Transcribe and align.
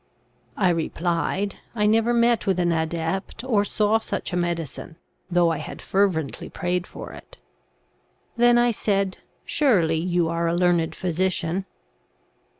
I 0.57 0.69
replied, 0.69 1.57
I 1.75 1.85
never 1.85 2.11
met 2.11 2.47
with 2.47 2.59
an 2.59 2.71
adept, 2.71 3.43
or 3.43 3.63
saw 3.63 3.99
such 3.99 4.33
a 4.33 4.35
medi 4.35 4.63
cine, 4.63 4.95
though 5.29 5.51
I 5.51 5.59
had 5.59 5.79
fervently 5.79 6.49
prayed 6.49 6.87
for 6.87 7.11
it. 7.11 7.37
Then 8.35 8.57
I 8.57 8.71
said, 8.71 9.17
4 9.41 9.41
Surely 9.45 9.97
you 9.99 10.27
are 10.27 10.47
a 10.47 10.55
learned 10.55 10.95
physician.' 10.95 11.65